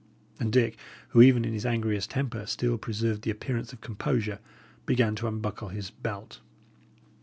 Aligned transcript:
And 0.39 0.51
Dick, 0.51 0.79
who, 1.09 1.21
even 1.21 1.45
in 1.45 1.53
his 1.53 1.63
angriest 1.63 2.09
temper, 2.09 2.47
still 2.47 2.79
preserved 2.79 3.21
the 3.21 3.29
appearance 3.29 3.71
of 3.71 3.81
composure, 3.81 4.39
began 4.87 5.13
to 5.17 5.27
unbuckle 5.27 5.67
his 5.69 5.91
belt. 5.91 6.39